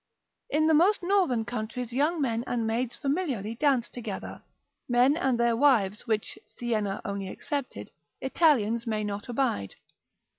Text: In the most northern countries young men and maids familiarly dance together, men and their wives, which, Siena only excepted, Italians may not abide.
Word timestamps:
In 0.49 0.65
the 0.65 0.73
most 0.73 1.03
northern 1.03 1.45
countries 1.45 1.93
young 1.93 2.19
men 2.19 2.43
and 2.47 2.65
maids 2.65 2.95
familiarly 2.95 3.53
dance 3.53 3.87
together, 3.87 4.41
men 4.89 5.15
and 5.15 5.39
their 5.39 5.55
wives, 5.55 6.07
which, 6.07 6.39
Siena 6.47 7.01
only 7.05 7.27
excepted, 7.29 7.91
Italians 8.19 8.87
may 8.87 9.03
not 9.03 9.29
abide. 9.29 9.75